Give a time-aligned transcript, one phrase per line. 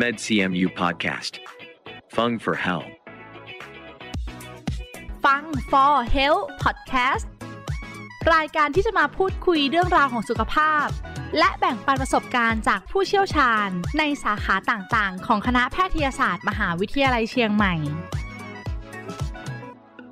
[0.00, 1.32] MedCMU Podcast.
[2.14, 2.84] Fung for Hell.
[5.24, 7.26] ฟัง for health podcast
[8.34, 10.86] รายการที่จะมาพูดคุยเรื่องราวของสุขภาพ
[11.38, 17.74] และแบ่งปันประสบการณ์จากผู้เชี่ยวชาญ ในสาขาต่างๆ ของคณะแพทยศาสตร์ มหาวิทยาลัยเชียงใหม่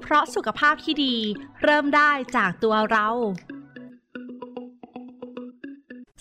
[0.01, 1.17] เพราะสุขภาพที่ดี
[1.63, 3.09] เริ่มได้จากตัวเรา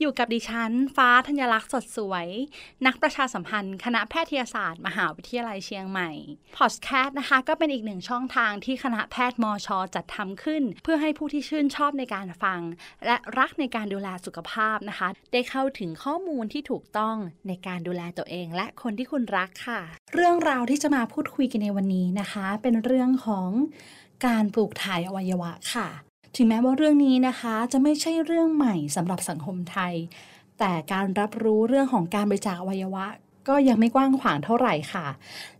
[0.00, 2.26] อยู่กับดิฉัน ฟ้าธัญลักษณ์สดสวย
[2.86, 6.10] นักประชาสัมพันธ์ คณะแพทยศาสตร์ มหาวิทยาลัยเชียงใหม่
[6.56, 12.60] พอดแคสต์นะคะ ก็เป็นอีกหนึ่งช่องทางที่คณะแพทย์มอชอจัดทำขึ้น เพื่อให้ผู้ที่ชื่นชอบในการฟัง
[13.06, 17.16] และรักในการดูแลสุขภาพนะคะ ได้เข้าถึงข้อมูลที่ถูกต้อง
[17.48, 19.80] ในการดูแลตัวเอง และคนที่คุณรักค่ะ
[20.14, 23.48] เรื่องราวที่จะมาพูดคุยกันในวันนี้นะคะ เป็นเรื่องของ
[24.26, 25.88] การปลูกถ่ายอวัยวะค่ะ
[26.36, 29.94] ถึงแม้ว่าเรื่องนี้นะคะจะไม่ใช่เรื่องใหม่สำหรับสังคมไทย
[30.58, 33.06] แต่การรับรู้เรื่องของการบริจาคอวัยวะ
[33.48, 35.06] ก็ยังไม่กว้างขวางเท่าไหร่ค่ะ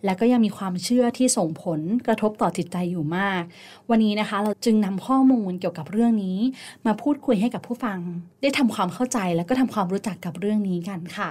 [0.04, 3.42] และก็ยังมีความเชื่อที่ส่งผลกระทบต่อจิตใจอยู่มาก
[3.90, 6.38] วันนี้นะคะเราจึงนำข้อมูลเกี่ยวกับเรื่องนี้
[6.86, 7.98] มาพูดคุยให้กับผู้ฟัง
[8.42, 11.30] ได้ทำความเข้าใจและก็ทำความรู้จักกับเรื่องนี้กันค่ะ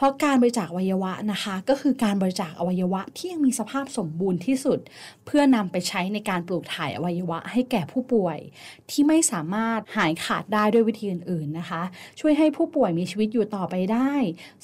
[0.00, 4.78] เพราะการบริจาคอวัยวะนะคะ ก็คือการบริจาคอวัยวะที่ยังมีสภาพสมบูรณ์ที่สุด
[5.26, 8.38] เพื่อนำไปใช้ในการปลูกถ่ายอวัยวะให้แก่ผู้ป่วย
[8.90, 11.82] ที่ไม่สามารถหายขาดได้ด้วยวิธีอื่นๆนะคะ
[12.20, 14.12] ช่วยให้ผู้ป่วยมีชีวิตอยู่ต่อไปได้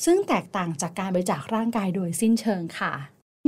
[0.04, 2.92] ซึ่งแตกต่างจากการบริจาคร่างกายโดยสิ้นเชิงค่ะ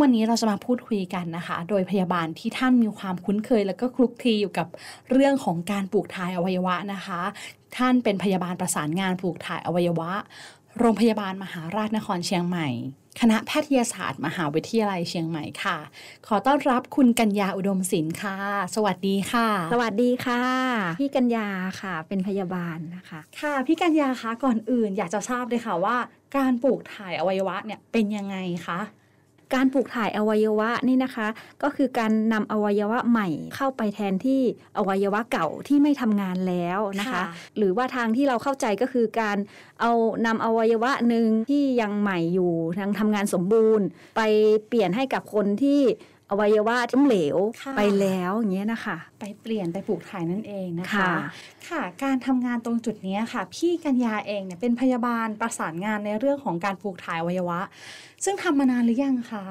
[0.01, 4.69] วันนี้เราจะมาพูดคุยกันนะคะ โดยพยาบาลที่ท่านมีความคุ้นเคย และก็คลุกคลีอยู่กับ
[5.11, 7.21] เรื่องของการปลูกถ่ายอวัยวะนะคะ
[7.77, 10.13] ท่านเป็นพยาบาลประสานงานปลูกถ่ายอวัยวะ
[10.79, 12.69] โรงพยาบาลมหาราชนครเชียงใหม่
[13.21, 15.79] คณะแพทยศาสตร์ มหาวิทยาลัยเชียงใหม่ค่ะ
[16.27, 18.37] ขอต้อนรับคุณกัญญาอุดมศิลป์ค่ะ
[18.75, 20.43] สวัสดีค่ะ สวัสดีค่ะ
[21.01, 21.49] พี่กัญญา
[21.81, 25.97] ค่ะ เป็นพยาบาลนะคะ ค่ะ พี่กัญญาคะก่อนอื่นอยากจะทราบเลยค่ะว่า
[26.37, 28.37] การปลูกถ่ายอวัยวะเนี่ยเป็นยังไง
[28.67, 28.81] คะ
[29.55, 31.29] การปลูกถ่ายอวัยวะนี่นะคะ
[31.63, 34.43] ก็คือการนำอวัยวะใหม่เข้าไปแทนที่
[34.79, 37.25] อวัยวะเก่าที่ไม่ทำงานแล้วนะคะค่ะ
[37.57, 39.37] หรือว่าทางที่เราเข้าใจก็คือการ
[39.81, 39.93] เอา
[40.27, 44.21] นำอวัยวะหนึ่งที่ยังใหม่อยู่ยังทำงานสมบูรณ์ ไป
[44.69, 45.81] เปลี่ยนให้กับคนที่
[46.31, 51.13] อวัยวะล้มเหลวค่ะไปแล้วอย่างเงี้ยนะคะ ไปเปลี่ยนไปปลูกถ่ายนั่นเองนะคะ ค่ะ
[51.69, 57.61] ค่ะการทำงานตรงจุดนี้ค่ะ พี่กัญญาเองเนี่ยเป็นพยาบาลประสานงานในเรื่องของการปลูกถ่ายอวัยวะ
[58.25, 59.45] ซึ่งทำมานานหรือยังคะ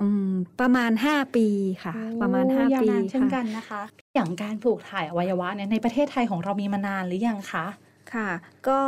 [0.00, 1.46] อืมประมาณ 5 ปี
[1.84, 1.92] ค่ะ
[2.22, 3.82] ประมาณโอ้5ยาวปีนานเช่นกัค่ะนนะคะ
[4.14, 7.66] อย่างการปลูกถ่ายอวัยวะเนี่ยในประเทศไทยของเรามีมานานหรือยังคะ
[8.14, 8.30] ค่ะ
[8.68, 8.80] ก็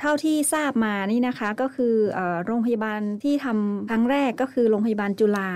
[0.00, 5.50] เท่าที่ทราบมานี่นะคะก็คือเอ่อโรงพยาบาลที่ทำครั้งแรกก็คือโรงพยาบาลจุฬา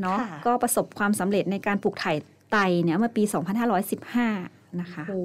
[0.00, 2.16] เนาะค่ะก็ประสบความสำเร็จในการปลูกถ่าย
[2.52, 3.22] ไตเนี่ยเมื่อปี
[4.02, 5.20] 2515 นะคะโอ้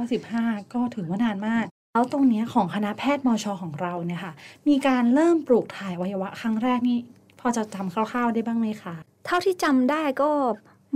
[0.00, 4.32] 2515 ก็ถือว่านานมาก แล้วตรงเนี้ยของคณะแพทย์มชของเราเนี่ยค่ะ
[4.68, 6.98] มีการเริ่มปลูกถ่ายอวัยวะครั้งแรกนี่
[7.40, 8.94] พอจะจำคร่าวๆได้บ้างไหมคะ
[9.26, 10.30] เท่าที่จำได้ก็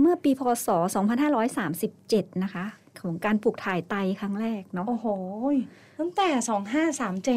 [0.01, 0.67] เมื่อปีพศ
[1.55, 2.65] 2537 นะคะ
[3.01, 5.07] ของการปลูกถ่ายไตครั้งแรกเนาะโอ้โห
[5.99, 6.29] ตั้งแต่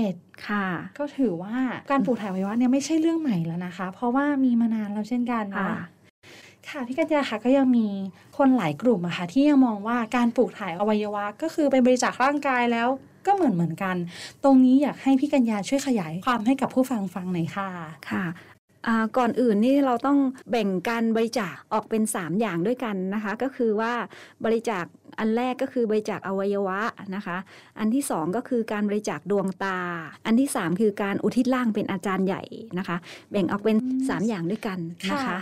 [0.08, 0.66] 2537 ค่ะ
[0.98, 1.56] ก็ถือว่า
[1.90, 5.82] การปลูกถ่ายอวัยวะเนี่ยไม่ใช่เรื่องใหม่แล้วนะคะ เพราะว่ามีมานานแล้วเช่นกันค่ะเนาะ
[6.68, 7.86] ค่ะพี่กัญญาค่ะก็ยังมี
[8.38, 12.88] คนหลายกลุ่มอะค่ะที่ยังมองว่าการปลูกถ่ายอวัยวะ ก็คือเป็นบริจาคร่างกายแล้ว
[13.26, 13.96] ก็เหมือนเหมือนกัน
[14.44, 17.68] ตรงนี้อยากให้พี่กัญญาช่วยขยายความให้กับผู้ฟังฟังหน่อยค่ะ
[18.10, 18.49] ค่ะอ่า
[19.16, 20.18] ก่อนอื่นนี่เราต้อง
[20.50, 23.92] แบ่งการบริจาคออกเป็น 3 อย่างด้วยกันนะคะ ก็คือว่า
[24.44, 24.84] บริจาค
[25.18, 26.80] อันแรกก็คือบริจาคอวัยวะ
[27.16, 27.36] นะคะ
[27.78, 29.78] อันที่ 2 ก็คือการบริจาคดวงตา
[30.26, 32.42] อันที่ 3 คือการอุทิศร่างเป็นอาจารย์ใหญ่
[32.78, 32.96] นะคะ
[33.30, 34.78] แบ่งออกเป็นอืม3อย่างด้วยกัน
[35.12, 35.38] นะคะ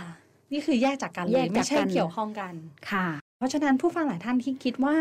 [0.51, 2.53] นี่คือแยกจากกันเลแยยกจากไม่ใช่กันเกี่ยวข้องกัน
[2.91, 3.07] ค่ะ
[3.37, 4.95] เพราะฉะนั้นผู้ฟังหลายท่านที่คิดว่า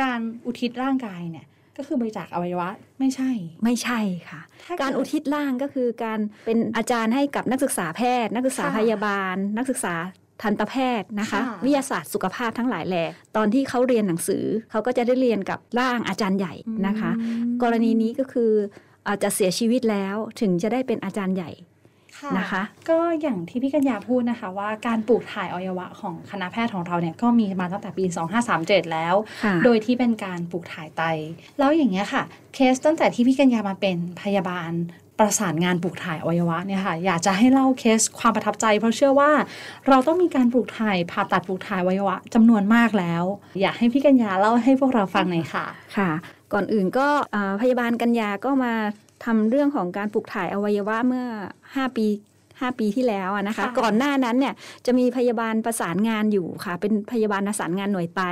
[0.00, 2.68] การอุทิศร่างกายเนี่ย ก็คือบริจาคอวัยวะ
[3.00, 3.30] ไม่ใช่
[3.64, 4.00] ไม่ใช่
[4.30, 9.94] ค่ะถ้เดการอุทิศร่างก็คือการเป็นอาจารย์ให้กับนักศึกษาแพทย์ นักศึกษาค่ะพยาบาล นักศึกษา
[10.42, 16.54] ทันตแพทย์นะคะค่ะวิทยาศาสตร์สุขภาพทั้งหลายแหละตอนที่เขาเรียนหนังสือเขาก็จะได้เรียนกับร่างอาจารย์ใหญ่
[16.86, 18.52] นะคะอืมกรณีนี้ก็คือ
[19.08, 21.75] อาจจะเสียชีวิตแล้วถึงจะได้เป็นอาจารย์ใหญ่ค่ะ
[22.38, 28.04] นะคะ ก็อย่างที่พี่กัญญาพูดนะคะว่าการปลูกถ่ายอวัยวะของคณะแพทย์ของเราเนี่ยก็มีมาตั้งแต่ปี
[28.48, 29.14] 2537 แล้ว
[29.44, 31.02] ค่ะโดยที่เป็นการปลูกถ่ายไต
[31.58, 32.22] แล้วอย่างเงี้ยค่ะ
[32.54, 34.72] เคสตั้งแต่ที่พี่กัญญามาเป็นพยาบาล
[35.20, 39.30] ประสานงานปลูกถ่ายอวัยวะเนี่ยค่ะอยากจะให้เล่าเคสความประทับใจ เพราะเชื่อว่า
[39.88, 43.24] เราต้องมีการปลูกถ่ายผ่าตัดปลูกถ่ายอวัยวะจำนวนมากแล้ว
[43.60, 45.66] อยากให้พี่กัญญาเล่าให้พวกเราฟังหน่อยค่ะ
[45.96, 46.10] ค่ะ
[46.52, 48.74] ก่อนอื่นก็อ่าพยาบาลกัญญาก็มา
[49.24, 51.24] ทำเรื่องของการปลูกถ่ายอวัยวะเมื่อ
[51.64, 52.06] 5 ปี
[52.60, 54.54] 5ปีที่แล้วอะนะคะค่ะก่อนหน้านั้นเนี่ย
[54.86, 58.22] จะมีพยาบาลประสานงานอยู่ค่ะ เป็นพยาบาลประสานงานหน่วยไต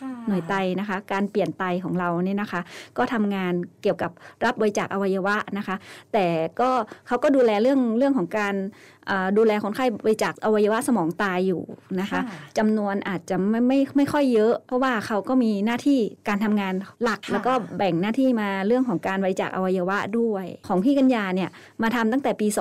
[0.00, 2.60] ค่ะหน่วยไตนะคะ การเปลี่ยนไตของเราเนี่ยนะคะ
[2.98, 3.52] ก็ทำงาน
[3.82, 4.10] เกี่ยวกับ
[4.44, 5.76] รับบริจาคอวัยวะนะคะ
[6.12, 6.26] แต่
[6.60, 6.70] ก็
[7.06, 8.93] เขาก็ดูแลเรื่องเรื่องของการเอ่อ
[9.36, 11.62] ดูแลคนไข้บริจาคอวัยวะสมองตายอยู่
[12.00, 12.20] นะคะ
[12.58, 21.50] จำนวนอาจจะไม่ไม่ไม่ค่อยเยอะ เพราะว่าเขาก็มีหน้าที่การทำงานหลักค่ะแล้วก็แบ่งหน้าที่มาเรื่องของการบริจาคอวัยวะด้วย ของพี่กัญญาเนี่ย
[21.82, 22.58] มาทำตั้งแต่ปี 2559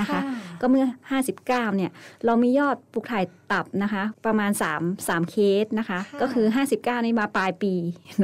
[0.00, 0.20] นะคะ
[0.60, 0.86] ก็เมื่อ
[1.32, 1.90] 59 เนี่ย
[2.24, 4.50] เรามียอดปลูกถ่ายตับนะคะ ประมาณ
[4.80, 7.74] 3 3 เคสนะคะค่ะก็คือ 59 นี่มาปลายปี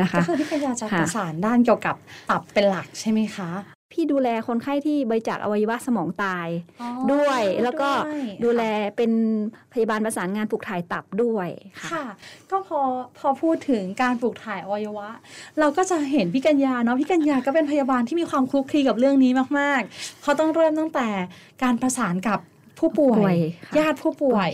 [0.00, 1.97] นะคะ ก็คือพี่กัญญาจะค่ะประสานด้านเกี่ยวกับ
[2.31, 3.50] ตับเป็นหลักใช่ไหมคะ
[3.92, 6.48] พี่ดูแลคนไข้ที่บริจาคอวัยวะสมองตาย
[6.81, 8.62] อ๋อด้วยแล้วก็ด้วยดูแล
[8.96, 9.12] เป็น
[9.72, 11.48] พยาบาลประสานงานปลูกถ่ายตับด้วย
[11.81, 12.04] ค่ะค่ะ
[12.50, 12.81] ก็พอ
[13.19, 15.08] พอพูดถึงการปลูกถ่ายอวัยวะ
[15.60, 21.08] เราก็จะเห็นพี่กัญญาเนาะพี่กัญญาก็เป็นพยาบาลที่มีความคลุกคลีกับเรื่องนี้มากๆเขาต้องเริ่มตั้งแต่
[21.62, 22.38] การประสานกับ
[22.78, 24.50] ผู้ป่วป่วยยค่ะญาติผู้ป่วย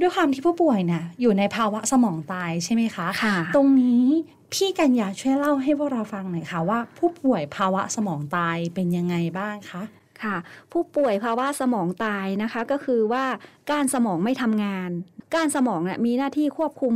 [0.00, 4.04] ด้วยความที่ผู้ป่วยเนี่ยอยู่ในภาวะสมองตายใช่ไหมคะค่ะตรงนี้
[4.52, 9.82] พี่กัญญาช่วยเล่าให้พวกเราฟังหน่อยค่ะว่า ผู้ป่วยภาวะสมองตายเป็นยังไงบ้างคะ
[10.22, 10.36] ค่ะ
[10.72, 13.24] ผู้ป่วยภาวะสมองตายนะคะก็คือว่า
[13.70, 14.90] ก้านสมองไม่ทำงาน
[15.34, 16.94] ก้านสมองเนี่ยมีหน้าที่ควบคุม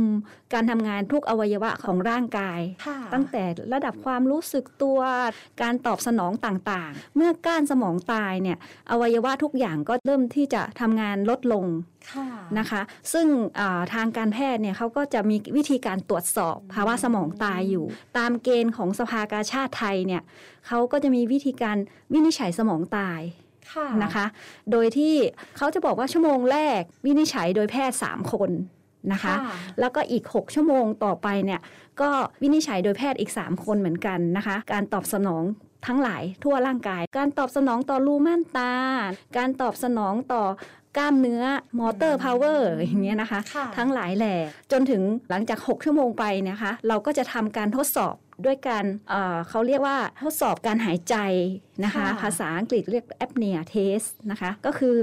[0.53, 3.43] การทำงานทุกอวัยวะของร่างกายค่ะตั้งแต่
[3.73, 4.99] ระดับความรู้สึกตัว
[5.61, 8.57] การตอบสนองต่างๆ เมื่อก้านสมองตายเนี่ย
[8.91, 11.65] อวัยวะทุกอย่างก็เริ่มที่จะทำงานลดลง
[12.13, 12.27] ค่ะ
[12.59, 12.81] นะคะ
[13.13, 13.27] ซึ่ง
[13.59, 17.85] อ่าทางการแพทย์เนี่ยเขาก็จะมีวิธีการตรวจสอบภาวะสมองตายอยู่
[18.17, 20.21] ตามเกณฑ์ของสภากาชาดไทยเนี่ย
[20.67, 21.77] เขาก็จะมีวิธีการ
[22.13, 23.46] วินิจฉัยสมองตายค่ะ
[24.03, 24.25] นะคะ
[24.71, 25.13] โดยที่
[25.57, 28.51] เขาจะบอกว่าชั่วโมงแรกวินิจฉัยโดยแพทย์ 3 คน
[29.11, 29.35] นะคะ
[29.79, 31.61] แล้วก็อีก 6 ชั่วโมงต่อไปเนี่ย
[32.01, 32.09] ก็
[32.41, 35.43] วินิจฉัยโดยแพทย์อีก 3 คนเหมือนกันนะคะ การตอบสนอง
[35.87, 38.73] ทั้งหลายทั่วร่างกาย การตอบสนองต่อรูม่านตา
[39.37, 40.43] การตอบสนองต่อ
[40.97, 41.43] กล้ามเนื้อ
[41.79, 44.35] motor power อย่างเงี้ยนะคะค่ะทั้งหลายแหล่
[44.71, 51.15] จนถึงหลังจาก 6 ชั่วโมงไปเนะคะ เราก็จะทำการทดสอบ ด้วยการเอ่อเขาเรียกว่าทดสอบการหายใจ
[51.83, 54.95] นะคะค่ะภาษาอังกฤษเรียก apnea test นะคะ ก็คือ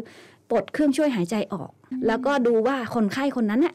[0.50, 1.70] ปลดเครื่องช่วยหายใจออก
[2.06, 3.75] แล้วก็ดูว่าคนไข้คนนั้นน่ะ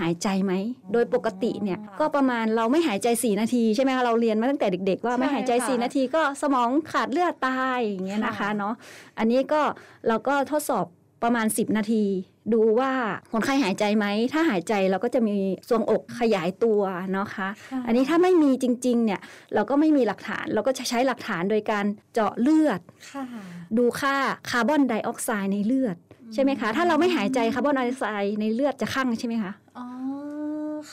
[0.00, 0.52] หายใจไหม
[0.92, 8.74] โดยปกติเนี่ยก็ประมาณเราไม่หายใจ 4 นาทีใช่ไหมคะเราเรียนมาตั้งแต่เด็ก ๆ ว่าไม่หายใจ 4 นาทีก็สมองขาดเลือดตายอย่างเงี้ยนะคะเนาะ
[9.18, 9.60] อันนี้ก็
[10.08, 10.86] เราก็ทดสอบ
[11.22, 12.04] ประมาณ 10 นาที
[12.52, 12.92] ดูว่า
[13.32, 15.36] คนไข้หายใจไหม ถ้าหายใจเราก็จะมี
[15.68, 16.80] ทรวงอกขยายตัว
[17.12, 19.20] เนาะคะค่ะอันนี้ถ้าไม่มีจริง ๆ เนี่ย
[19.54, 21.84] เราก็ไม่มีหลักฐานเราก็จะใช้หลักฐานโดยการ
[22.14, 22.80] เจาะเลือด
[23.12, 23.24] ค่ะ
[23.78, 24.14] ดูค่า
[24.50, 25.96] คาร์บอนไดออกไซด์ในเลือด
[26.34, 29.86] ใช่ไหมคะ ถ้าเราไม่หายใจคาร์บอนไดออกไซด์ในเลือดจะคั่งใช่ไหมคะอ๋อ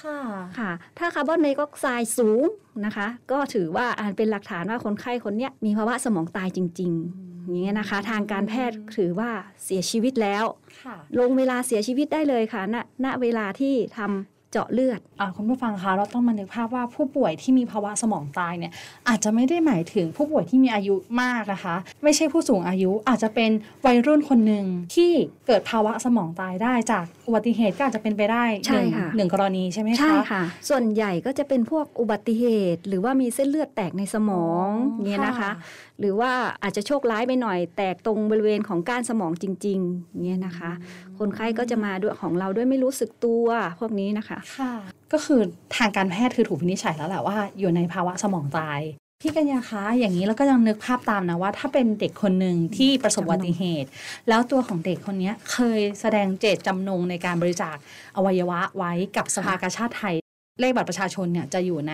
[0.01, 0.19] ค่ะ
[0.57, 2.43] ค่ะ ถ้าคาร์บอนไดออกไซด์สูง
[2.85, 9.31] นะคะ ก็ถือว่าอ่าเป็นหลักฐานว่าคนไข้คนเนี้ยมีภาวะสมองตายจริง ๆ อย่างเงี้ยนะคะ ทางการแพทย์ถือว่า
[9.65, 10.43] เสียชีวิตแล้ว
[10.85, 12.75] ค่ะลงเวลาเสียชีวิตได้เลยค่ะณ
[13.05, 18.71] ณเวลาที่ทำ เจาะเลือดอ่าคุณผู้ฟังคะเราต้องมานึกภาพว่าผู้ป่วยที่มีภาวะสมองตายเนี่ย
[19.09, 23.51] อาจจะไม่ได้หมายถึงผู้ป่วยที่มีอายุมากนะคะ ไม่ใช่ผู้สูงอายุอาจจะเป็น
[23.85, 24.65] วัยรุ่นคนหนึ่ง
[24.95, 25.11] ที่
[25.47, 34.67] เกิดภาวะสมองตายได้จากอุบัติเหตุก็อาจจะเป็นไปได้ใช่หนึ่งค่ะหนึ่งกรณีใช่ไหมคะใช่ค่ะ ส่วนใหญ่ก็จะเป็นพวกอุบัติเหตุ หรือว่ามีเส้นเลือดแตกในสมอง
[35.07, 35.51] เงี้ยนะคะ
[35.99, 36.31] หรือว่า
[36.63, 40.71] อาจจะโชคร้ายไปหน่อย แตกตรงบริเวณของก้านสมองจริงๆเงี้ยนะคะ
[41.19, 43.47] คนไข้ก็จะมาด้วยของเราด้วยไม่รู้สึกตัว
[43.79, 44.73] พวกนี้นะคะค่ะ
[45.13, 45.41] ก็คือ
[45.77, 48.81] ทางการแพทย์คือถูกวินิจฉัยแล้วแหละว่าอยู่ในภาวะสมองตาย
[49.21, 53.89] พี่กัญญาคะอย่างนี้แล้วก็ยังนึกภาพตามนะว่า ถ้าเป็นเด็กคนหนึ่งที่ประสบอุบัติเหตุ
[54.29, 57.75] แล้วตัวของเด็กคนนี้เคยแสดงเจตจำนงในการบริจาค
[58.15, 60.15] อวัยวะไว้กับสภากาชาติไทย
[60.61, 61.93] เลขบัตรประชาชนเนี่ยจะอยู่ใน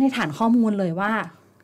[0.00, 1.12] ในฐานข้อมูลเลยว่า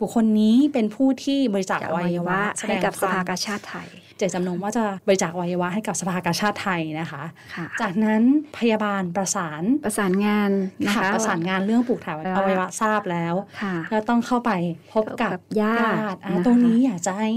[0.01, 3.89] บุคคลนี้เป็นผู้ที่บริจาคอวัยวะแสดให้งกับสควาภามกาชาติไทย
[4.19, 7.23] เจตจำนงว่าจะบริจาคอวัยวะให้กับสภากาชาติไทยนะคะ
[7.55, 8.23] ค่ะจากนั้น
[8.59, 10.51] พยาบาลประสานประสานงาน
[10.87, 14.51] นะค่ะคะประสานงานเรื่องปลูกถ่ายว่าอวัยวะทราบแล้วค่ะก็ต้องเข้าไป
[14.93, 15.77] พบกับกับญา
[16.15, 17.31] ติอะนะคะตรงนี้อยากจะให้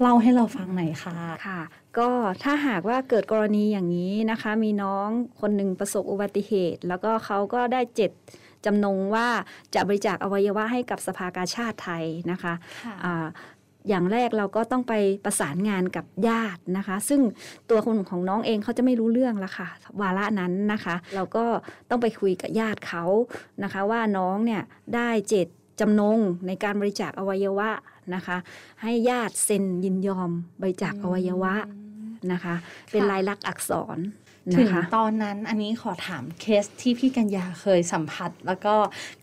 [0.00, 1.16] เล่าให้เราฟังหน่อยค่ะ
[1.46, 1.60] ค่ะ
[1.98, 2.10] ก็
[2.42, 5.08] ถ้าหากว่าเกิดกรณีอย่างนี้นะคะ มีน้อง
[5.40, 8.10] คนหนึ่งประสบอุบัติเหตุ แล้วก็เขาก็ได้เจ็ด
[8.66, 9.28] จำนงว่า
[9.74, 12.54] จะบริจาคอวัยวะให้กับสภากาชาติไทยนะคะ
[13.04, 13.26] อ่า
[13.88, 14.94] อย่างแรกเราก็ต้องไป
[15.24, 17.20] ประสานงานกับญาตินะคะ ซึ่ง
[17.70, 19.68] ตัวคนของน้องเองเขาจะไม่รู้เรื่องละค่ะ
[20.00, 21.44] วาระนั้นนะคะ เราก็
[21.90, 23.04] ต้องไปคุยกับญาติเขา
[23.62, 24.62] นะคะ ว่าน้องเนี่ย
[24.94, 25.46] ได้เจต
[25.80, 27.70] จำนงในการบริจาคอวัยวะ
[28.14, 28.36] นะคะ
[28.82, 30.30] ให้ญาติเซ็นยินยอม
[30.62, 31.54] บริจาคอวัยวะ
[32.32, 32.54] นะคะ
[32.90, 33.98] เป็นลายลักษณ์อักษร
[34.56, 38.74] ถึนะงคะตอนนั้นอันนี้ขอถามเคสที่พี่กัญญาเคยสัมผัส แล้วก็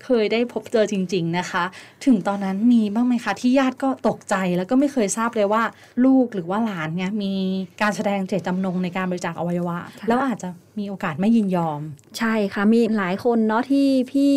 [0.03, 1.63] เคยได้พบเจอจริง ๆนะคะ
[2.05, 5.63] ถึงตอนนั้นมีบ้างไหมคะที่ญาติก็ตกใจแล้วก็ไม่เคยทราบเลยว่า
[6.05, 7.33] ลูกหรือว่าหลานเนี่ยมี
[7.81, 10.49] การแสดงเจตจำนงในการบริจาคอวัยวะค่ะแล้วอาจจะ
[10.79, 11.79] มีโอกาสไม่ยินยอม
[12.17, 14.35] ใช่ค่ะมีหลายคนเนาะที่พี่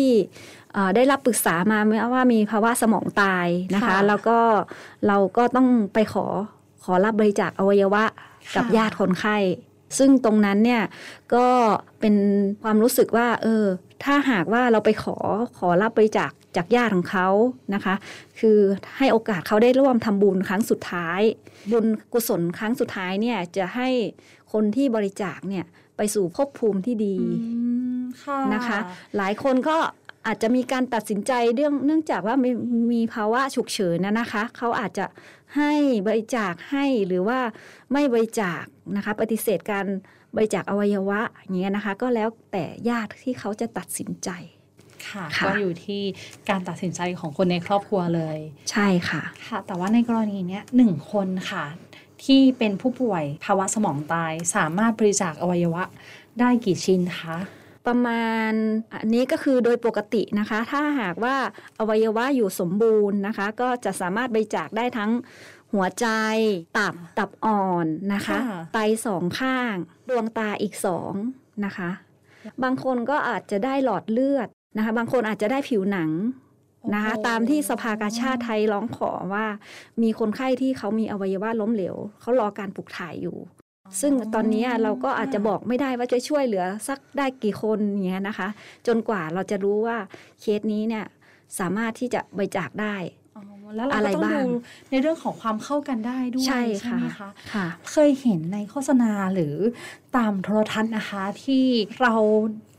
[0.73, 1.79] เอ่อได้รับปรึกษามา
[2.13, 4.37] ว่ามีภาวะสมองตายนะคะค่ะแล้วก็
[5.07, 6.25] เราก็ต้องไปขอ
[6.83, 8.03] ขอรับบริจาคอวัยวะ
[8.55, 9.37] กับค่ะญาติคนไข้
[9.97, 10.83] ซึ่งตรงนั้นเนี่ย
[11.35, 11.47] ก็
[11.99, 12.15] เป็น
[12.63, 13.65] ความรู้สึกว่าเออ
[14.03, 15.17] ถ้าหากว่าเราไปขอ
[15.57, 17.27] ขอรับบริจาคจากญาติของเขา
[17.73, 17.95] นะคะ
[18.39, 18.57] คือ
[18.97, 21.21] ให้โอกาสเขาได้ร่วมทำบุญครั้งสุดท้าย
[21.71, 23.89] บุญกุศลครั้งสุดท้ายเนี่ยจะให้
[24.53, 25.65] คนที่บริจาคเนี่ย
[25.97, 27.59] ไปสู่ภพภูมิที่ดีอื
[27.99, 28.79] มค่ะนะคะ
[29.17, 29.77] หลายคนก็
[30.27, 32.49] อาจจะมีการตัดสินใจเรื่องเนื่องจากว่ามี
[32.93, 35.05] มีภาวะฉุกเฉินนะนะคะ เขาอาจจะ
[35.55, 35.73] ให้
[36.07, 37.39] บริจาคให้หรือว่า
[37.91, 38.63] ไม่บริจาค
[38.95, 39.85] นะคะ ปฏิเสธการ
[40.35, 44.29] บริจาคอวัยวะอย่างเงี้ยนะคะ ก็แล้วแต่ญาติที่เขาจะตัดสินใจ
[45.09, 46.01] ค่ะค่ะก็อยู่ที่
[46.49, 48.37] การตัดสินใจของคนในครอบครัวเลย
[48.71, 51.65] ใช่ค่ะค่ะ แต่ว่าในกรณีเนี้ยหนึ่งคนค่ะ
[52.23, 55.83] ที่เป็นผู้ป่วยภาวะสมองตายสามารถบริจาคอวัยวะ
[56.39, 57.37] ได้กี่ชิ้นคะ
[57.87, 58.51] ประมาณ
[59.01, 61.35] อันนี้ก็คือโดยปกตินะคะ ถ้าหากว่า
[61.79, 65.11] อวัยวะอยู่สมบูรณ์นะคะ ก็จะสามารถบริจาคได้ทั้ง
[65.73, 66.07] หัวใจ
[66.77, 69.75] ตับตับอ่อนนะคะค่ะไตสองข้าง
[70.09, 71.13] ดวงตาอีกสอง
[71.65, 71.89] นะคะ
[72.63, 76.11] บางคนก็อาจจะได้หลอดเลือดนะคะ บางคนอาจจะได้ผิวหนัง
[76.93, 79.45] นะคะโอ้โหตามที่สภากาชาติไทยร้องขอว่า
[80.01, 83.37] มีคนไข้ที่เขามีอวัยวะล้มเหลวเขารอการปลูกถ่ายอยู่
[84.01, 88.47] ซึ่งตอนนี้เราก็อาจจะบอกไม่ได้ว่าจะช่วยเหลือสักได้กี่คนอย่างเงี้ยนะคะ
[88.87, 89.97] จนกว่าเราจะรู้ว่า
[90.41, 91.05] เคสนี้เนี่ย
[91.59, 92.95] สามารถที่จะบริจาคได้
[93.35, 93.43] อ๋อ
[93.75, 94.51] แล้วเราอะไรก็ต้องบ้างดู
[94.91, 99.55] ในเรื่องของความเข้ากันได้ด้วยใช่ค่ะไหมคะค่ะเคยเห็นในโฆษณาหรือ
[100.17, 101.65] ตามโทรทัศน์นะคะ ที่
[102.01, 102.15] เรา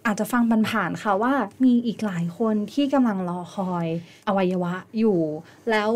[0.06, 1.34] อาจจะฟังบันผ่านๆค่ะว่า
[1.64, 3.86] มีอีกหลายคนที่กำลังรอคอย
[4.28, 5.18] อวัยวะอยู่
[5.70, 5.90] แล้ว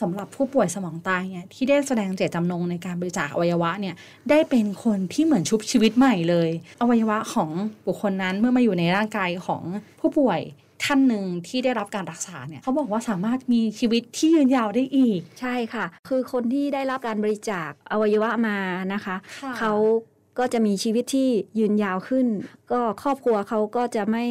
[0.00, 3.94] สำหรับผู้ป่วยสมองตายเนี่ยที่ได้แสดงเจตจำนงในการบริจาคอวัยวะเนี่ย
[4.30, 7.50] ได้เป็นคนที่เหมือนชุบชีวิตใหม่เลย อวัยวะของ
[7.86, 9.62] บุคคลนั้นเมื่อมาอยู่ในร่างกายของ
[10.00, 10.40] ผู้ป่วย
[10.84, 18.56] ท่านหนึ่งที่ได้รับการรักษาเนี่ยเขาบอกว่าสามารถมีชีวิตที่ยืนยาวได้อีก ใช่ค่ะ คือคนที่ได้รับการบริจาคอวัยวะมา
[18.94, 19.72] นะคะค่ะเขา
[20.38, 22.26] ก็จะมีชีวิตที่ยืนยาวขึ้น
[22.72, 24.26] ก็ครอบครัวเขาก็จะไม่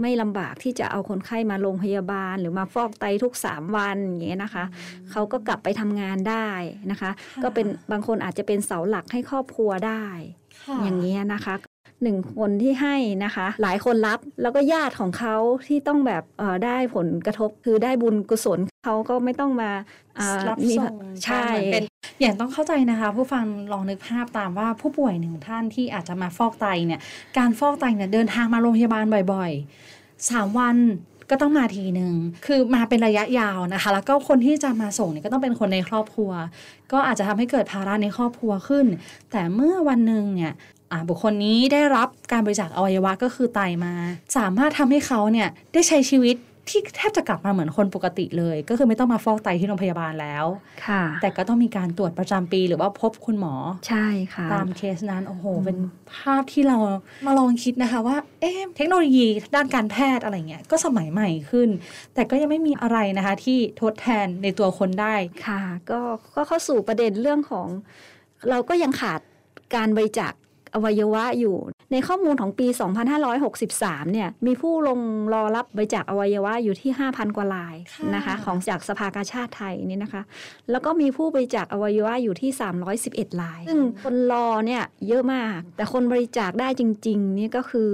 [0.00, 4.64] ไม่ลำบากที่จะเอาคนไข้มาโรงพยาบาล หรือมาฟอกไตทุก 3 วันอย่างเงี้ยนะคะ
[5.10, 6.48] เขาก็กลับไปทำงานได้
[6.90, 10.04] นะคะค่ะก็เป็นบางคนอาจจะเป็นเสาหลักให้ครอบครัวได้
[10.64, 11.54] ค่ะอย่างนี้ยนะคะ
[12.02, 15.36] หนึ่งคนที่ให้นะคะ หลายคนรับแล้วก็ญาติของเขา
[15.66, 19.70] ที่ต้องแบบเอ่อได้ผลกระทบคือได้บุญกุศลเขาก็ไม่ต้องมา
[20.18, 21.84] อ่ารับมีส่งใช่เหมือนเป็น
[22.20, 27.00] อย่างต้องเข้าใจนะคะ ผู้ฟังลองนึกภาพตามว่าผู้ป่วยหนึ่งท่านที่อาจจะมาฟอกไตเนี่ย
[27.38, 30.76] การฟอกไตเนี่ยเดินทางมาโรงพยาบาลบ่อยๆสามวัน
[31.30, 32.12] ก็ต้องมาทีหนึ่ง
[32.46, 36.30] คือมาเป็นระยะยาวนะคะ แล้วก็คนที่จะมาส่งเนี่ยก็ต้องเป็นคนในครอบครัว
[36.92, 38.86] ก็อาจจะทำให้เกิดภาระในครอบครัวขึ้น
[39.32, 40.52] แต่เมื่อวันหนึ่งเนี่ย
[41.08, 43.94] บุคคลนี้ได้รับการบริจาคอวัยวะก็คือไตมา
[44.36, 46.36] สามารถทำให้เขาเนี่ยได้ใช้ชีวิต
[46.68, 50.46] ที่แทบจะกลับมาเหมือนคนปกติเลย ก็คือไม่ต้องมาฟอกไตที่โรงพยาบาลแล้ว
[50.86, 53.54] ค่ะ แต่ก็ต้องมีการตรวจประจำปีหรือว่าพบคุณหมอ
[53.88, 55.78] ใช่ค่ะ ตามเคสนั้น โอ้โห เป็น
[56.16, 56.78] ภาพที่เรา
[57.26, 61.68] มาลองคิดนะคะว่า เอ๊ะเทคโนโลยีด้านการแพทย์อะไรเงี้ยก็สมัยใหม่ขึ้น
[62.14, 65.14] แต่ก็ยังไม่มีอะไรนะคะที่ทดแทนในตัวคนได้
[65.46, 66.00] ค่ะ ก็
[66.36, 67.66] ก็เข้าสู่ประเด็นเรื่องของ
[68.50, 69.20] เราก็ยังขาด
[69.76, 70.32] การบริจาค
[70.74, 71.56] อวัยวะอยู่
[71.92, 72.66] ในข้อมูลของปี
[73.40, 75.00] 2563 เนี่ย มีผู้ลง
[75.34, 80.22] รอรับบริจาคอวัยวะอยู่ที่ 5,000 กว่ารายค่ะนะคะ ของจากสภากาชาติไทยนี่นะคะ
[80.70, 82.50] แล้วก็มีผู้บริจาคอวัยวะอยู่ที่
[82.96, 87.90] 311 ราย ซึ่งคนรอเนี่ยเยอะมาก แต่คนบริจาคได้จริงๆนี่ก็คือ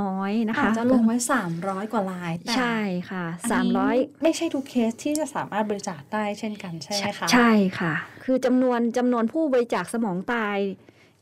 [0.00, 1.16] น้อยนะคะอาจจะลงไว้
[1.54, 2.78] 300 กว่าลายแต่ใช่
[3.10, 7.94] ค่ะอันนี้300 ไม่ใช่ทุกเคสที่จะสามารถบริจาคได้เช่นกันใช่ไหมคะ ใช่ค่ะ
[8.24, 10.58] คือจำนวนจำนวนผู้บริจาคสมองตาย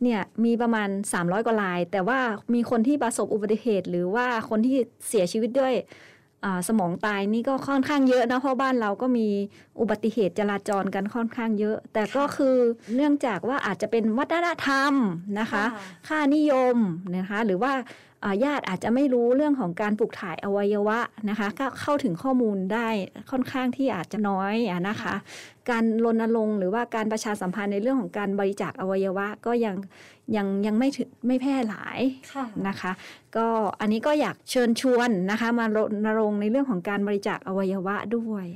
[0.02, 2.18] เนี่ยมีประมาณ 300 กว่าราย แต่ว่า
[2.54, 4.76] มีคนที่ประสบอุบัติเหตุ หรือว่าคนที่
[5.08, 5.74] เสียชีวิตด้วย
[6.44, 9.28] อ่าสมองตายนี่ก็ค่อนข้างเยอะนะเพราะบ้านเราก็มี
[9.80, 12.56] อุบัติเหตุจราจรกันค่อนข้างเยอะ แต่ก็คือ
[12.94, 14.92] เนื่องจากว่าอาจจะเป็นวัฒนธรรม
[15.40, 16.76] นะคะ ค่ะค่านิยม
[17.16, 17.84] นะคะหรือว่าอ่า
[18.44, 20.98] ญาติอาจจะไม่รู้เรื่องของการปลูกถ่ายอวัยวะ
[21.30, 22.88] นะคะก็เข้าถึงข้อมูลได้
[23.30, 24.54] ค่อนข้างที่อาจจะน้อย
[24.88, 25.14] นะคะ
[25.70, 29.76] การรณรงค์หรือว่าการประชาสัมพันธ์ในเรื่องของการบริจาคอวัยวะก็ยัง
[30.36, 32.00] ยังยังไม่ถึงไม่แพร่หลาย
[32.68, 32.92] นะคะ
[33.36, 33.46] ก็
[33.80, 38.46] อันนี้ก็อยากเชิญชวนนะคะมารณรงค์ในเรื่องของการบริจาคอวัยวะด้วย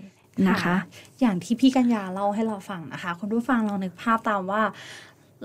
[0.49, 0.76] นะคะ
[1.21, 4.62] อย่างที่พี่กัญญาเล่าให้เราฟังนะคะ คุณผู้ฟังลองนึกภาพตามว่า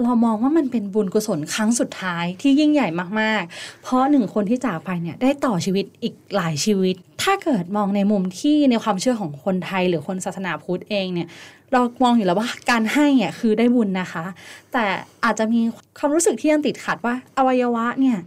[0.04, 2.88] เรามองว่ามันเป็นบุญกุศลครั้งสุดท้ายที่ยิ่งใหญ่
[3.20, 11.28] มากๆ เพราะหนึ่งคนที่จากไปเนี่ยได้ต่อชีวิตอีกหลายชีวิต ถ้าเกิดมองในมุมที่ในความเชื่อของคนไทยหรือคนศาสนาพุทธเองเนี่ย
[11.72, 14.26] เรามองอยู่แล้วว่าการให้เนี่ยคือได้บุญนะคะ
[14.74, 14.86] แต่
[15.24, 15.60] อาจจะมี
[15.98, 18.18] ความรู้สึกที่ยังติดขัดว่าอวัยวะเนี่ย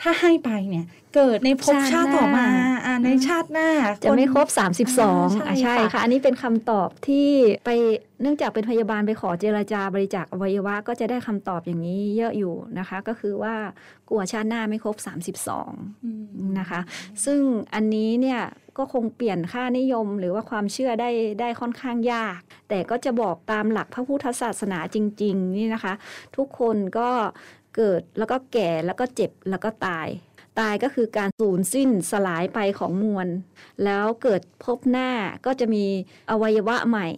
[0.00, 2.46] ถ้าให้ไปเนี่ย เกิดในภพชาติต่อมา
[2.86, 3.68] อ่าในชาติหน้า
[4.04, 7.28] จะไม่ครบอ่า32อะใช่ใช่ค่ะค่ะ อันนี้เป็นคำตอบที่
[7.64, 7.70] ไป
[8.22, 13.54] เนื่องจากเป็นพยาบาลไปขอเจรจาบริจาคอวัยวะ ก็จะได้คำตอบอย่างนี้เยอะอยู่นะคะ ก็คือว่า
[14.08, 14.96] กลัวชาติหน้าไม่ครบ
[15.44, 16.24] 32อืม
[16.58, 16.80] นะคะ
[17.24, 17.40] ซึ่ง
[17.74, 18.40] อันนี้เนี่ย
[18.78, 21.10] ก็คงเปลี่ยนค่านิยมหรือว่าความเชื่อได้
[21.40, 25.94] ได้ค่อนข้างยาก แต่ก็จะบอกตามหลักพระพุทธศาสนาจริง ๆ นี่นะคะ
[26.36, 27.08] ทุกคนก็
[27.76, 30.08] เกิดแล้วก็แก่แล้วก็เจ็บแล้วก็ตาย
[30.60, 33.28] ตายก็คือการสูญสิ้นสลายไปของมวล
[33.84, 35.08] แล้วเกิดพบหน้า
[35.46, 35.84] ก็จะมี
[36.30, 37.08] อวัยวะใหม่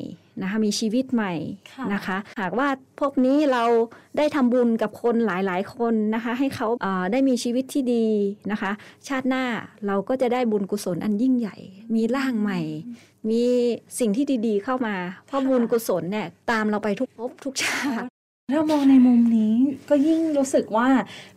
[0.43, 1.35] นะคะมีชีวิตใหม่
[1.73, 2.69] ค่ะนะคะ หากว่า
[3.01, 3.65] พบนี้เรา
[4.17, 8.07] ได้ทำบุญกับคนหลายๆ คนนะคะ ให้เขาเอ่อได้มีชีวิตที่ดี
[8.51, 8.71] นะคะ
[9.09, 9.45] ชาติหน้า
[9.87, 11.57] เราก็จะได้บุญกุศลอันยิ่งใหญ่
[11.95, 12.61] มีร่างใหม่
[13.31, 13.45] มี
[13.99, 14.97] สิ่งที่ดีๆเข้ามา
[15.27, 18.07] เพราะบุญกุศลเนี่ยตามเราไปทุกภพทุกชาติ
[18.53, 19.55] ถ้ามองในมุมนี้
[19.88, 20.88] ก็ยิ่งรู้สึกว่า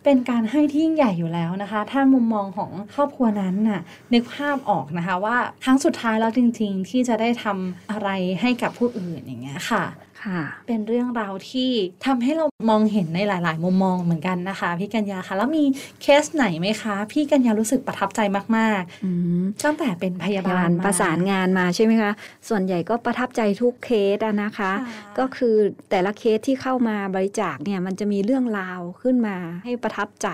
[0.03, 3.81] เป็นการให้ที่ยิ่งใหญ่อยู่แล้วนะคะ ถ้ามุมมองของครอบครัวนั้นน่ะ
[4.13, 8.09] นึกภาพออกนะคะว่าครั้งสุดท้ายแล้วจริง ๆ ที่จะได้ทำอะไร
[8.41, 9.83] ให้กับผู้อื่นอย่างเงี้ยค่ะ
[10.25, 11.71] ค่ะ เป็นเรื่องราวที่
[12.05, 15.63] ทำให้เรามองเห็นในหลาย ๆ มุมมองเหมือนกันนะคะพี่กัญญาคะแล้วมี
[16.01, 18.19] เคสไหนไหมคะ พี่กัญญารู้สึกประทับใจ
[18.57, 19.09] มากอื
[19.41, 22.11] มๆตั้งแต่เป็นพยาพยาบาบาลลมาประสานงานมาใช่ไหมคะ
[22.49, 25.55] ส่วนใหญ่ก็ประทับใจทุกเคสอะนะคะค่ะก็คือ
[25.89, 30.29] แต่ละเคสที่เข้ามาบริจาคเนี่ยมันจะมีเรื่องราวขึ้นมาให้ประทับใจ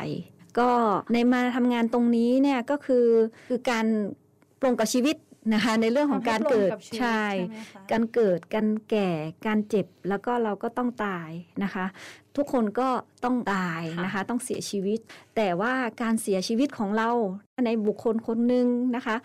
[0.59, 0.69] ก็
[1.13, 3.05] ในมาทำงานตรงนี้เนี่ยก็คือ
[3.47, 3.85] คือการ
[4.61, 5.15] ปลงกับชีวิต
[5.53, 9.09] นะคะ ในเรื่องของการเกิดทำให้ปลงบชีวิตใช่ไหมคะการเกิดการแก่
[9.47, 11.29] การเจ็บแล้วก็เราก็ต้องตาย
[11.63, 11.85] นะคะ
[12.35, 12.89] ทุกคนก็
[13.23, 14.99] ต้องตายนะคะ ต้องเสียชีวิต
[15.35, 17.09] แต่ว่าการเสียชีวิตของเรา
[17.65, 19.15] ในบุคคลคนหนึ่งนะคะ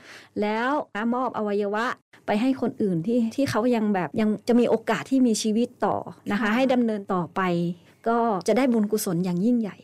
[0.43, 0.69] แล้ว
[1.15, 1.87] มอบอวัยวะ
[2.27, 5.97] ไปให้คนอื่นที่ที่เขายังแบบยังจะมีโอกาสที่มีชีวิตต่อ
[6.33, 7.41] นะคะค่ะให้ดำเนินต่อไป
[8.09, 9.76] ก็จะได้บุญกุศลอย่างยิ่งใหญ่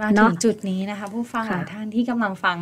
[0.00, 2.56] มาเนถึอะงจุดนี้นะคะ ผู้ฟังหค่ะลายท่านที่กำลังฟัง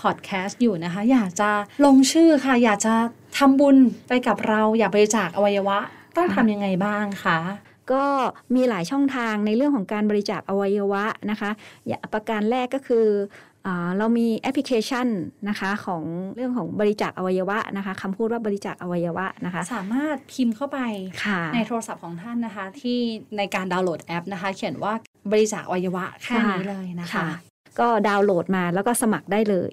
[0.00, 1.50] พอดแคสต์อยู่นะคะ อยากจะ
[1.84, 2.94] ลงชื่อค่ะ อยากจะ
[3.38, 3.76] ทำบุญ
[4.08, 5.78] ไปกับเรา อยากบริจาคอวัยวะ
[6.16, 7.38] ต้องทำยังไงบ้างคะ
[7.92, 8.04] ก็
[8.54, 11.50] มีหลายช่องทางในเรื่องของการบริจาคอวัยวะนะคะ
[11.86, 13.53] อย่างประการแรกก็คืออา
[13.98, 15.06] เรามีแอปพลิเคชัน
[15.48, 16.02] นะคะของ
[16.34, 20.78] เรื่องของบริจาคอวัยวะนะคะคำพูดว่าบริจาคอวัยวะนะคะ สามารถพิมพ์เข้าไป
[21.24, 22.98] ค่ะในโทรศัพท์ของท่านนะคะ ที่
[23.36, 24.92] ในการดาวน์โหลดแอปนะคะ เขียนว่า
[25.32, 27.28] บริจาคอวัยวะแค่นี้เลยนะคะ
[27.78, 29.72] ก็ดาวน์โหลดมาแล้วก็สมัครได้เลย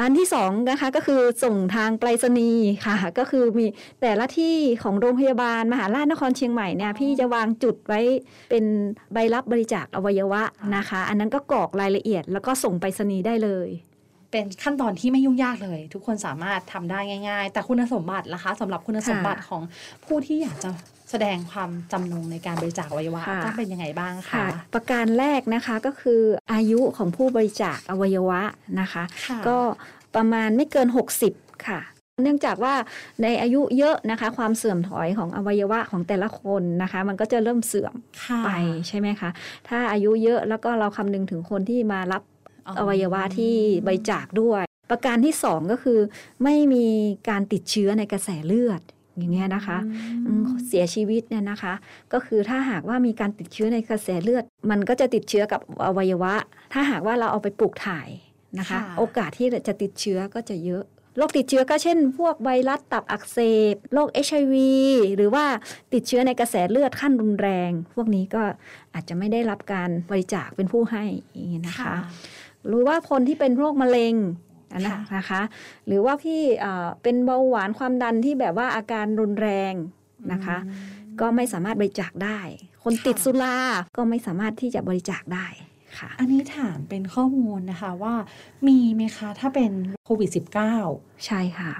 [0.00, 3.66] อันที่สองนะคะก็คือส่งทางไปรษณีย์ค่ะ ก็คือมี
[4.00, 8.00] แต่ละที่ของโรงพยาบาลมหาราชนครเชียงใหม่เนี่ยพี่จะวางจุดไว้
[8.50, 8.64] เป็น
[9.12, 10.42] ใบรับบริจาคอวัยวะ
[10.76, 13.68] นะคะ อันนั้นก็กรอกรายละเอียด แล้วก็ส่งไปรษณีย์ได้เลย
[14.30, 19.62] เป็นขั้นตอนที่ไม่ยุ่งยากเลย ทุกคนสามารถทำได้ง่าย ๆ แต่คุณสมบัติล่ะคะสำหรับคุณสมบัติของ
[20.04, 20.70] ผู้ที่อยากจะ
[21.10, 26.20] แสดงความจำนงในการบริจาคอวัยวะค่ะต้องเป็นยังไงบ้างคะค่ะประการแรกนะคะก็คือ
[26.52, 28.40] อายุของผู้บริจาคอวัยวะ
[28.80, 29.58] นะคะค่ะก็
[30.16, 30.88] ประมาณไม่เกิน
[31.26, 31.80] 60 ค่ะ
[32.22, 32.74] เนื่องจากว่า
[33.22, 37.94] ในอายุเยอะนะคะ ความเสื่อมถอยของอวัยวะของแต่ละคนนะคะ มันก็จะเริ่มเสื่อม
[38.24, 38.50] ค่ะไป
[38.88, 39.30] ใช่ไหมคะ
[39.68, 42.22] ถ้าอายุเยอะแล้วก็เราคำนึงถึงคนที่มารับ
[42.78, 43.54] อวัยวะที่
[43.86, 45.98] บริจาคด้วย ประการที่สองก็คือ
[46.44, 46.86] ไม่มี
[47.28, 48.80] การติดเชื้อในกระแสเลือด
[49.18, 49.78] อย่างเงี้ยนะคะ
[50.26, 51.74] อืมเสียชีวิตเนี่ยนะคะ
[52.12, 56.34] ก็คือถ้าหากว่ามีการติดเชื้อในกระแสเลือด มันก็จะติดเชื้อกับอวัยวะ
[56.72, 58.08] ถ้าหากว่าเราเอาไปปลูกถ่าย
[58.58, 60.84] นะคะค่ะโอกาสที่จะติดเชื้อก็จะเยอะ
[61.18, 63.38] โรคติดเชื้อก็เช่น พวกไวรัสตับอักเส
[63.72, 64.54] บโรค HIV
[65.16, 65.44] หรือว่า
[65.92, 68.42] ติดเชื้อในกระแสเลือดขั้นรุนแรง พวกนี้ก็
[68.94, 71.94] อาจจะไม่ได้รับการบริจาคเป็นผู้ให้อย่างนี้นะคะ
[72.66, 75.40] หรือว่าคนที่เป็นโรคมะเร็งอะ นะค่ะนะคะ
[75.86, 79.74] หรือว่าที่เอ่อเป็นเบาหวานความดันที่แบบว่าอาการรุนแรง
[80.32, 80.58] นะคะ
[81.20, 82.38] ก็ไม่สามารถบริจาคได้
[82.84, 83.56] คนติดค่ะสุรา
[83.96, 85.46] ก็ไม่สามารถที่จะบริจาคได้
[85.98, 88.14] ค่ะอันนี้ถามเป็นข้อมูลนะคะว่า
[88.68, 89.70] มีไหมคะถ้าเป็น
[90.04, 90.30] โควิด
[90.76, 91.72] -19 ใช่ค่ะ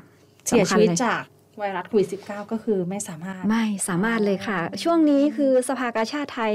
[0.47, 1.23] เสียชีวิตสำคัญเลยจาก
[1.59, 6.55] ไวรัสโควิด -19 ก็คือไม่สามารถ ไม่สามารถเลยค่ะ ช่วงนี้คือสภากาชาติไทย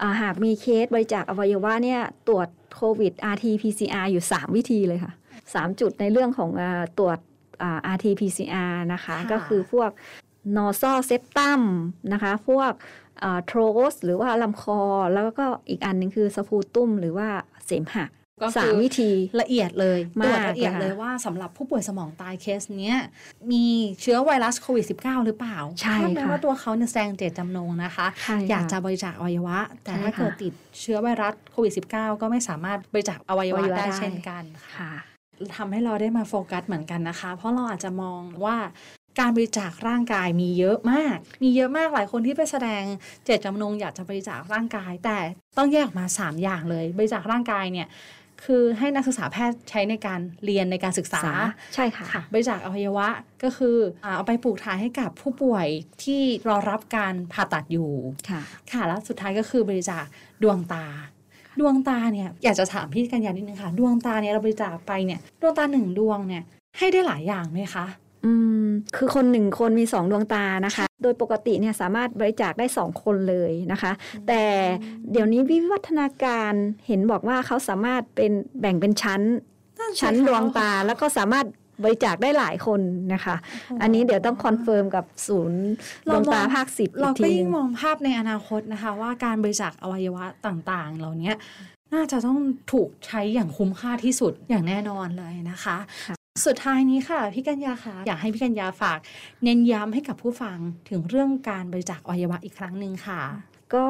[0.00, 7.18] อ่าหากมีเคสบริจาคอวัยวะเนี่ยตรวจโควิด rt pcr อยู่ 3 วิธีเลยค่ะ 3 จุดในเรื่องของอาตรวจ
[7.62, 9.90] อ่า rt pcr นะคะค่ะก็คือพวก
[10.56, 11.62] นอซอเซปตัม
[12.12, 12.72] นะคะ พวก
[13.46, 13.58] โทร
[13.92, 14.80] สหรือว่าลำคอ
[15.14, 17.28] แล้วก็อีกอันหนึงคือสพูตุ้มหรือว่า
[17.66, 18.06] เสมหะ
[18.42, 22.96] ก็สาคืมอวิธีละเอียดเลยมากตรวจละเอียดเลยค่ะเลยว่าสำหรับผู้ป่วยสมองตายเคสเนี้ย
[23.52, 23.64] มี
[24.00, 35.13] เชื้อไวรัสโควิด -19 หรือเปล่า ใช่ถ้าแม้ค่ะว่าตัวเขาเนี่ยแสดงเจตจำนงนะคะใช่ค่ะอยากจะบริจาคอวัยวะ แต่ใช่ถ้าค่ะเกิดติดเชื้อไวรัสโควิด -19 ก็ไม่สามารถบริจาคอวัยวะอวัยวะได้ได้เช่นกันค่ะค่ะ
[35.56, 38.56] ทำให้เราได้มาโฟกัสเหมือนกันนะคะ เพราะเราอาจจะมองว่า
[39.20, 42.82] การบริจาคร่างกายมีเยอะมาก มีเยอะมากหลายคนที่ไปแสดง
[43.24, 45.18] เจตจำนงอยากจะบริจาคร่างกาย แต่
[45.58, 47.88] ต้องแยกออกมา 3 อย่างเลย บริจาคร่างกายเนี่ย
[48.44, 51.22] คือให้นักศึกษาแพทย์ใช้ในการเรียนในการศึกษา
[51.74, 53.08] ใช่ค่ะค่ะบริจาคอวัยวะ
[53.42, 55.66] ก็คืออ่าเอาไปปลูกถ่ายให้กับผู้ป่วย
[56.04, 57.90] ที่รอรับการผ่าตัดอยู่
[58.30, 58.40] ค่ะ
[58.72, 60.04] ค่ะแล้วสุดท้ายก็คือบริจาค
[60.42, 60.86] ดวงตา
[61.60, 66.42] ดวงตาเนี่ยอยากจะถามพี่กัญญานิดนึงค่ะ ดวงตาเนี่ยเราบริจาคไปเนี่ย ดวงตาหนึ่งดวงเนี่ย
[66.78, 67.86] ให้ได้หลายอย่างไหมคะ
[68.24, 68.32] อื
[68.64, 73.92] มคือคนหนึ่งคนมีสองดวงตานะคะ โดยปกติเนี่ยสามารถบริจาคได้สองคนเลยนะคะ
[74.28, 74.42] แต่
[75.10, 76.52] เดี๋ยวนี้วิวัฒนาการ
[76.86, 79.22] เห็นบอกว่าเขาสามารถเป็นแบ่งเป็นชั้น
[80.00, 81.46] ชั้นดวงตาแล้วก็สามารถ
[81.82, 82.80] บริจาคได้หลายคน
[83.14, 83.36] นะคะ
[83.82, 85.62] อันนี้เดี๋ยวต้อง confirm กับศูนย์
[86.06, 91.32] ดวงตาภาคสิบอีเรากก็ทีหยิ่นึงงมองภาพในอนาคตนะคะ ว่าการบริจาคอวัยวะต่างๆ เหล่านี้
[91.94, 92.38] น่าจะต้อง
[92.72, 98.98] ถูกใช้อย่างคุ้มค่าที่สุดอย่างแน่นอนเลยนะคะค่ะสุดท้ายนี้ค่ะพี่กัญญาค่ะอยากให้พี่กัญญาฝาก
[99.44, 100.56] เน้นย้ำให้กับผู้ฟัง
[100.88, 103.20] ถึงเรื่องการบริจาคอวัยวะอีกครั้งหนึ่งค่ะ
[103.74, 103.86] ก็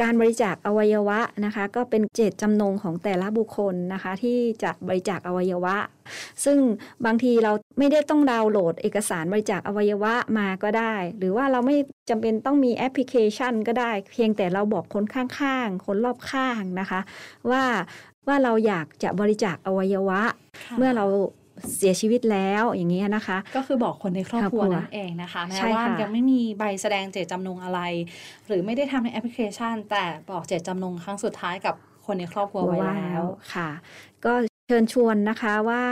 [0.00, 5.76] การบริจาคอวัยวะนะคะ ก็เป็นเจตจำนงของแต่ละบุคคลนะคะ ที่จะบริจาคอวัยวะ
[6.44, 6.58] ซึ่ง
[7.04, 11.76] บางทีเราไม่ได้ต้องดาวน์โหลดเอกสารบริจาคอวัยวะมาก็ได้ หรือว่าเราไม่
[12.10, 17.00] จำเป็นต้องมีแอปพลิเคชันก็ได้ เพียงแต่เราบอกคนข้างๆ คนรอบข้างนะคะ
[17.50, 17.64] ว่า
[18.28, 20.22] ว่าเราอยากจะบริจาคอวัยวะ
[20.78, 21.04] เมื่อเรา
[21.76, 27.80] เสียชีวิตแล้วอย่างนี้ยนะคะ ก็คือบอกคนในครอบครัวครอบครัวนั่นเองนะคะแม้ใช่ว่าค่ะยังไม่มีใบแสดงเจตจำนงอะไร
[28.46, 31.74] หรือไม่ได้ทำในแอปพลิเคชัน แต่บอกเจตจำนงครั้งสุดท้ายกับ
[32.06, 33.22] คนในครอบครัวไว้แล้ว
[33.54, 33.70] ค่ะ
[34.24, 34.32] ก็
[34.66, 35.84] เชิญชวนนะคะว่า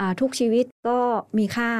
[0.00, 0.98] อ่าทุกชีวิตก็
[1.38, 1.72] มีค่า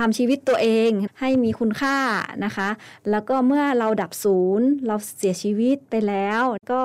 [0.00, 1.96] ทำชีวิตตัวเองให้มีคุณค่า
[2.44, 2.68] นะคะ
[3.10, 6.82] แล้วก็เมื่อเราดับศูนย์ เราเสียชีวิตไปแล้ว ก็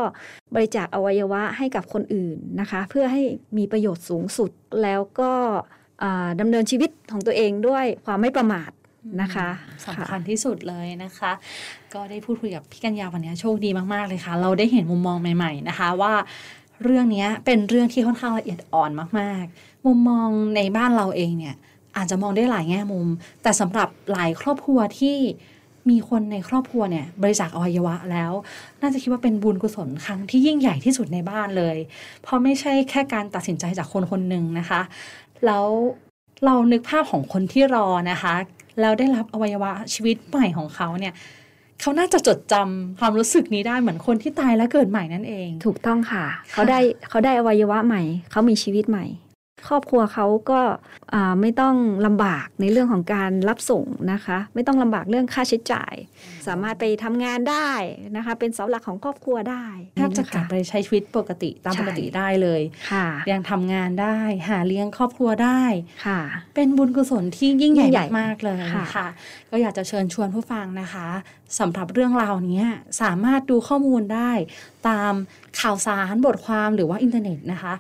[0.56, 3.22] บริจาคอวัยวะให้กับคนอื่นนะคะ เพื่อให้
[3.58, 4.52] มีประโยชน์สูงสุด
[4.84, 5.34] แล้วก็
[5.72, 5.79] อ่า
[6.40, 8.72] ดำเนินชีวิตของตัวเองด้วยความไม่ประมาท
[9.22, 9.48] นะคะ
[9.88, 11.32] สำคัญที่สุดเลยนะคะ
[11.94, 16.14] ก็ได้พูดคุยกับพี่กัญญาวันนี้โชคดีมาก ๆ เลยค่ะ เราได้เห็นมุมมองใหม่ ๆ นะคะว่า
[16.84, 21.56] เรื่องนี้เป็นเรื่องที่ค่อนข้างละเอียดอ่อนมาก ๆ มุมมองในบ้านเราเองเนี่ย
[21.98, 23.08] อาจจะมองได้หลายแง่มุม
[23.44, 25.18] แต่สำหรับหลายครอบครัวที่
[25.90, 28.32] มีคนในครอบครัวเนี่ย บริจาคอวัยวะแล้ว
[28.82, 31.78] น่าจะคิดว่าเป็นบุญกุศลครั้งที่ยิ่งใหญ่ที่สุดในบ้านเลย
[32.22, 34.82] เพราะไม่ใช่แค่การตัดสินใจจากคนคนหนึ่งนะคะ
[35.46, 35.66] แล้ว
[36.46, 38.36] เรานึกภาพของคนที่รอนะคะ
[38.82, 41.14] แล้วได้รับอวัยวะชีวิตใหม่ของเขาเนี่ย
[41.82, 49.06] เขาน่าจะจดจำความรู้สึกนี้ได้เหมือนคนที่ตายแล้วเกิดใหม่นั่นเอง ถูกต้องค่ะ เขาได้เขาได้อวัยวะใหม่ เขามีชีวิตใหม่
[49.68, 50.62] ครอบครัวเขาก็
[51.14, 55.94] อ่าไม่ต้องลำบากในเรื่องของการรับส่งนะคะ ไม่ต้องลำบากเรื่องค่าใช้จ่าย
[56.48, 57.70] สามารถไปทำงานได้
[58.16, 64.18] นะคะ เป็นเสาหลักของครอบครัวได้แทบจะกลับไปใช้ชีวิตปกติตามใช่ปกติได้เลยค่ะยังทำงานได้
[64.50, 65.62] หาเลี้ยงครอบครัวได้
[66.06, 66.20] ค่ะ
[66.56, 69.08] เป็นบุญกุศลที่ยิ่งใหญ่ยิ่งใหญ่มากๆเลยค่ะค่ะ
[69.52, 71.08] ก็อยากจะเชิญชวนผู้ฟังนะคะ
[71.60, 72.64] สำหรับเรื่องราวนี้
[73.02, 74.32] สามารถดูข้อมูลได้
[74.88, 75.14] ตาม
[75.62, 77.74] ข่าวสารบทความหรือว่าอินเทอร์เน็ตนะคะ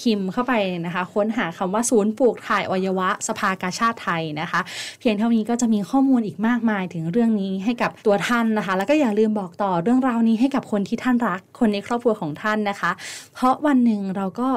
[0.00, 0.52] พิมพ์เข้าไป
[0.86, 4.60] นะคะ ค้นหาคำว่าศูนย์ปลูกถ่ายอวัยวะสภากาชาติไทยนะคะ
[5.00, 12.90] เพียงเท่านี้ก็จะมีข้อมูลอีกมากมายถึงเรื่องนี้ให้กับตัวท่านนะคะ แล้วก็อย่าลืมบอกต่อเรื่องราวนี้ให้กับคนที่ท่านรัก คนในครอบครัวของท่านนะคะ
[13.34, 14.48] เพราะวันหนึ่งเราก็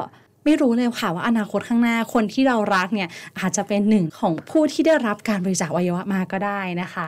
[0.43, 7.07] ไม่รู้เลยค่ะว่าอนาคตข้างหน้าคนที่เรารักเนี่ยอาจจะเป็นหนึ่งของผู้ที่ได้รับการบริจาคอวัยวะมาก็ได้นะคะ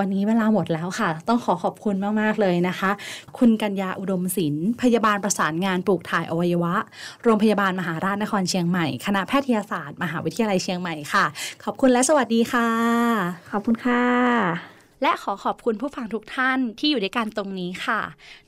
[0.00, 2.90] วันนี้เวลาหมดแล้วค่ะ ต้องขอขอบคุณมาก ๆ เลยนะคะ
[3.38, 6.74] คุณกัญญาอุดมศิลป์พยาบาลประสานงานปลูกถ่ายอวัยวะ
[7.22, 11.24] โรงพยาบาลมหาราชนครเชียงใหม่ คณะแพทยศาสตร์ มหาวิทยาลัยเชียงใหม่ค่ะ
[11.64, 12.68] ขอบคุณและสวัสดีค่ะ
[13.50, 14.02] ขอบคุณค่ะ
[15.02, 18.00] และขอขอบคุณผู้ฟังทุกท่านที่อยู่ด้วยกันตรงนี้ค่ะ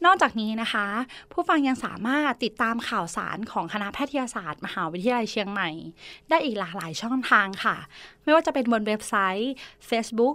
[0.05, 0.87] นอกจากนี้นะคะ
[1.33, 5.71] ผู้ฟังยังสามารถติดตามข่าวสารของคณะแพทยศาสตร์ มหาวิทยาลัยเชียงใหม่
[6.29, 7.77] ได้อีกหลากหลายช่องทางค่ะ
[8.23, 9.53] ไม่ว่าจะเป็นบนเว็บไซต์
[9.89, 10.35] Facebook